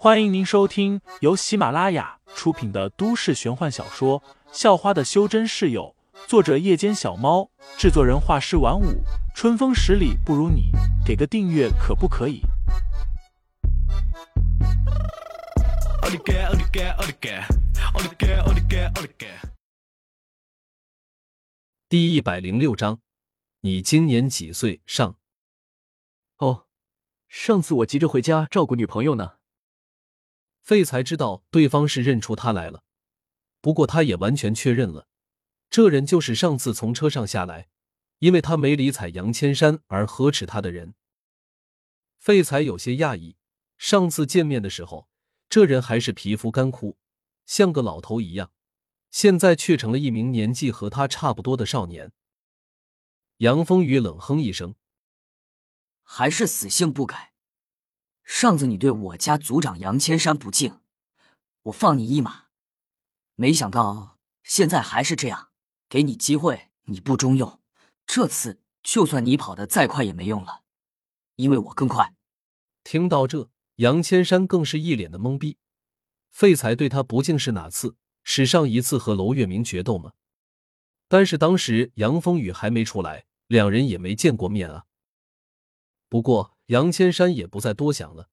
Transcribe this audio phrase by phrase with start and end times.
[0.00, 4.20] 欢迎您收听由喜马拉雅出品的都市玄幻小说
[4.52, 5.92] 《校花的修真室友》，
[6.28, 9.02] 作者：夜间小猫，制作人：画师晚舞，
[9.34, 10.70] 春风十里不如你，
[11.04, 12.42] 给个订阅可不可以？
[21.88, 23.00] 第一百零六章，
[23.62, 24.80] 你今年几岁？
[24.86, 25.16] 上。
[26.36, 26.66] 哦，
[27.26, 29.37] 上次我急着回家照顾女朋友呢。
[30.68, 32.84] 废材知道对方是认出他来了，
[33.62, 35.08] 不过他也完全确认了，
[35.70, 37.70] 这人就是上次从车上下来，
[38.18, 40.94] 因为他没理睬杨千山而呵斥他的人。
[42.18, 43.38] 废材有些讶异，
[43.78, 45.08] 上次见面的时候，
[45.48, 46.98] 这人还是皮肤干枯，
[47.46, 48.52] 像个老头一样，
[49.10, 52.12] 现在却成了一名年纪和他差不多的少年。
[53.38, 54.74] 杨风雨冷哼一声
[56.04, 57.27] ：“还是死性不改。”
[58.40, 60.78] 上次你对我家族长杨千山不敬，
[61.62, 62.44] 我放你一马。
[63.34, 65.48] 没想到现在还是这样，
[65.88, 67.58] 给你机会你不中用。
[68.06, 70.62] 这次就算你跑得再快也没用了，
[71.34, 72.14] 因为我更快。
[72.84, 75.56] 听到这，杨千山更是一脸的懵逼。
[76.30, 77.96] 废材对他不敬是哪次？
[78.22, 80.12] 史上一次和娄月明决斗吗？
[81.08, 84.84] 但是当时杨风雨还没出来，两人也没见过面啊。
[86.08, 86.56] 不过。
[86.68, 88.30] 杨千山也不再多想了，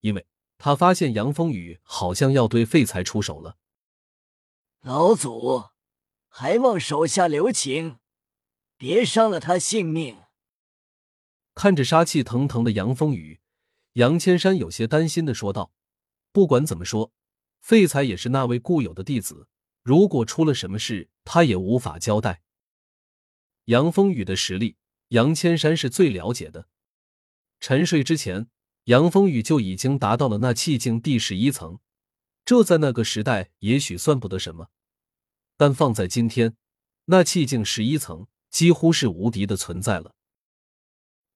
[0.00, 0.26] 因为
[0.58, 3.56] 他发现杨风雨好像要对废材出手了。
[4.80, 5.64] 老祖，
[6.28, 7.98] 还望手下留情，
[8.76, 10.22] 别伤了他性命。
[11.54, 13.40] 看着杀气腾腾的杨风雨，
[13.94, 15.72] 杨千山有些担心的说道
[16.32, 17.12] ：“不管怎么说，
[17.60, 19.46] 废材也是那位固有的弟子，
[19.82, 22.42] 如果出了什么事，他也无法交代。”
[23.66, 24.76] 杨风雨的实力，
[25.08, 26.68] 杨千山是最了解的。
[27.60, 28.48] 沉睡之前，
[28.84, 31.78] 杨风雨就已经达到了那气境第十一层，
[32.44, 34.68] 这在那个时代也许算不得什么，
[35.56, 36.56] 但放在今天，
[37.06, 40.14] 那气境十一层几乎是无敌的存在了。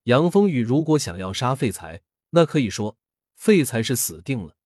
[0.05, 2.99] 杨风雨如果想要杀废材，那可以说
[3.35, 4.56] 废材是死定了。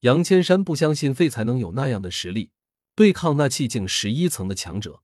[0.00, 2.50] 杨千山不相信废材能有那样的实力
[2.94, 5.02] 对抗那气境十一层的强者。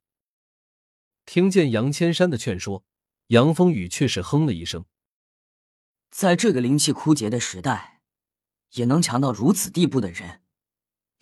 [1.25, 2.85] 听见杨千山的劝说，
[3.29, 4.85] 杨风雨却是哼了一声。
[6.11, 8.01] 在这个灵气枯竭的时代，
[8.73, 10.43] 也能强到如此地步的人，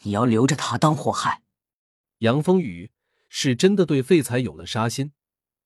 [0.03, 1.43] 你要留着他当祸害？
[2.19, 2.91] 杨风雨
[3.29, 5.13] 是真的对废材有了杀心。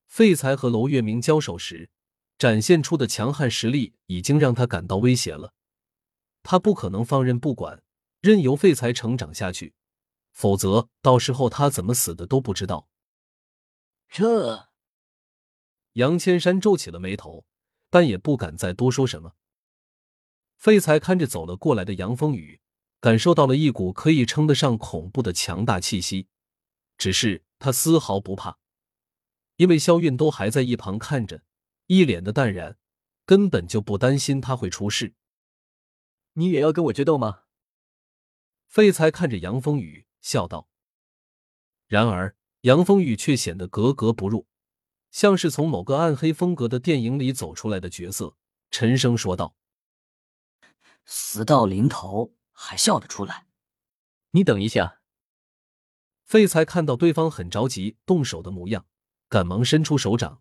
[0.07, 1.89] 废材和娄月明交手时
[2.37, 5.55] 展现出的强悍实力，已经让他感到威胁了。
[6.43, 7.83] 他不可能放任不管，
[8.21, 9.75] 任由废材成长下去，
[10.33, 12.89] 否则到时候他怎么死的都不知道。
[14.09, 14.69] 这，
[15.93, 17.47] 杨千山皱起了眉头。
[17.93, 19.35] 但也不敢再多说什么。
[20.57, 22.63] 废材看着走了过来的杨风雨，
[23.01, 26.27] 感受到了一股可以称得上恐怖的强大气息，
[26.97, 28.59] 只是他丝毫不怕，
[29.57, 31.43] 因为肖韵都还在一旁看着，
[31.87, 32.79] 一脸的淡然，
[33.27, 35.13] 根本就不担心他会出事。
[36.33, 37.41] 你也要跟我决斗吗？
[38.69, 40.71] 废材看着杨风雨笑道。
[41.89, 44.47] 然而杨风雨却显得格格不入。
[45.13, 48.35] 像是从某个暗黑风格的电影里走出来的角色，
[48.71, 49.55] 沉声说道
[51.05, 53.47] ：“死到临头还笑得出来？
[54.31, 55.01] 你等一下。”
[56.25, 58.87] 废材看到对方很着急动手的模样，
[59.29, 60.41] 赶忙伸出手掌：“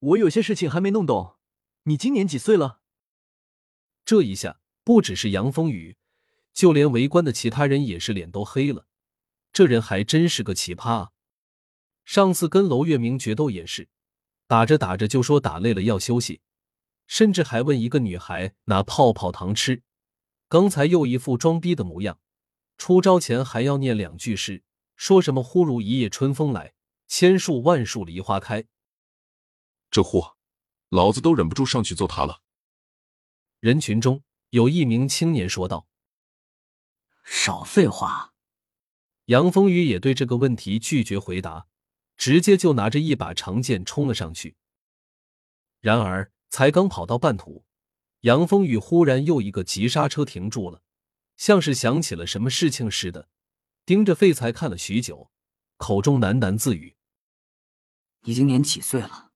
[0.00, 1.36] 我有些事情还没弄懂，
[1.84, 2.80] 你今年几岁了？”
[4.04, 5.96] 这一下，不只是杨风雨，
[6.52, 8.88] 就连围观的其他人也是脸都黑了。
[9.52, 11.12] 这人还真是个奇葩啊！
[12.06, 13.88] 上次跟娄月明决斗也是，
[14.46, 16.40] 打着打着就说打累了要休息，
[17.08, 19.82] 甚至还问一个女孩拿泡泡糖吃。
[20.48, 22.20] 刚才又一副装逼的模样，
[22.78, 24.62] 出招前还要念两句诗，
[24.94, 26.74] 说什么“忽如一夜春风来，
[27.08, 28.64] 千树万树梨花开”。
[29.90, 30.36] 这货，
[30.88, 32.40] 老子都忍不住上去揍他了。
[33.58, 35.88] 人群中有一名青年说道
[37.26, 38.32] ：“少废话。”
[39.26, 41.66] 杨风雨也对这个问题拒绝回答。
[42.16, 44.56] 直接就拿着一把长剑冲了上去。
[45.80, 47.64] 然而，才刚跑到半途，
[48.20, 50.82] 杨风雨忽然又一个急刹车停住了，
[51.36, 53.28] 像是想起了什么事情似的，
[53.84, 55.30] 盯着废材看了许久，
[55.76, 56.96] 口中喃喃自语
[58.22, 59.30] ：“你今年几岁了？”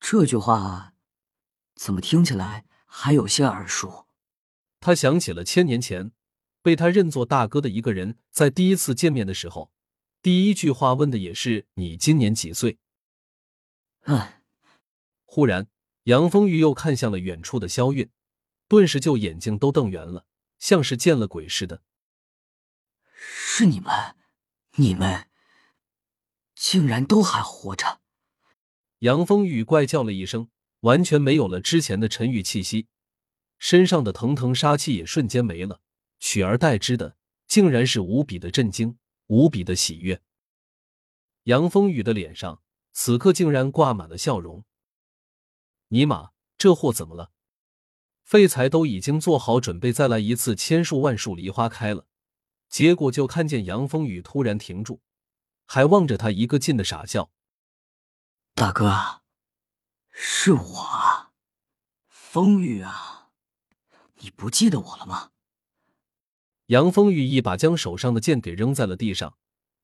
[0.00, 0.94] 这句话
[1.74, 4.06] 怎么听起来还有些耳熟？
[4.80, 6.12] 他想起了千年前
[6.60, 9.72] 被他认作大哥的一个人，在第一次见面的时候。
[10.22, 12.78] 第一句话问的也是你今年几岁？
[14.02, 14.42] 唉，
[15.24, 15.68] 忽然，
[16.04, 18.10] 杨风雨又看向了远处的萧韵，
[18.68, 20.26] 顿时就眼睛都瞪圆了，
[20.58, 21.82] 像是见了鬼似的。
[23.18, 24.16] 是你们，
[24.74, 25.28] 你们
[26.54, 28.00] 竟然都还活着！
[29.00, 30.48] 杨风雨怪叫了一声，
[30.80, 32.88] 完全没有了之前的沉郁气息，
[33.58, 35.80] 身上的腾腾杀气也瞬间没了，
[36.18, 37.16] 取而代之的
[37.46, 40.22] 竟然是无比的震惊，无比的喜悦。
[41.44, 42.62] 杨风雨的脸上
[42.92, 44.64] 此刻竟然挂满了笑容。
[45.88, 47.30] 尼玛，这货怎么了？
[48.22, 52.06] 废材都已经做好准备再来一次千树万树梨花开了，
[52.68, 55.00] 结果就看见杨风雨突然停住，
[55.64, 57.30] 还望着他一个劲的傻笑。
[58.54, 59.22] 大哥，
[60.10, 61.30] 是我啊，
[62.08, 63.30] 风雨啊，
[64.16, 65.30] 你不记得我了吗？
[66.66, 69.36] 杨风雨一把将手上的剑给扔在了地上，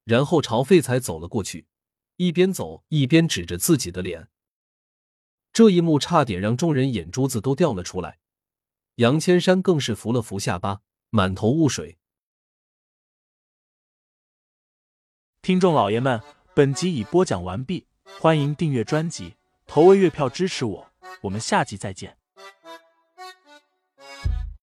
[0.05, 1.67] 然后朝废材走了过去，
[2.17, 4.29] 一边走一边指着自己的脸。
[5.53, 8.19] 这一幕差点让众人眼珠子都掉了出来，
[8.97, 10.81] 杨千山更是扶了扶下巴，
[11.11, 11.99] 满头雾水。
[15.41, 16.21] 听众老爷们，
[16.55, 17.87] 本集已播讲完毕，
[18.19, 19.37] 欢迎订阅专辑，
[19.67, 22.17] 投喂月票支持我，我们下集再见。